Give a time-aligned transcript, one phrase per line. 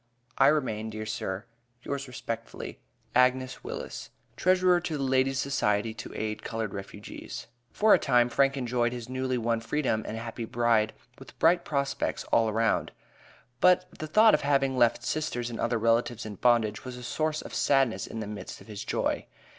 [0.39, 1.45] I remain, dear sir,
[1.83, 2.79] yours respectfully,
[3.15, 7.45] AGNES WILLIS, Treasurer to the Ladies' Society to aid colored refugees.
[7.71, 12.23] For a time Frank enjoyed his newly won freedom and happy bride with bright prospects
[12.31, 12.91] all around;
[13.59, 17.43] but the thought of having left sisters and other relatives in bondage was a source
[17.43, 19.27] of sadness in the midst of his joy.